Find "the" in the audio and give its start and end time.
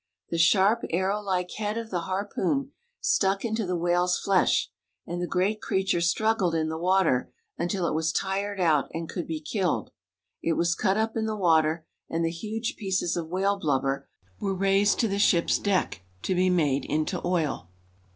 0.31-0.39, 1.91-1.99, 3.67-3.75, 5.21-5.27, 6.69-6.77, 11.27-11.35, 12.25-12.31, 15.07-15.19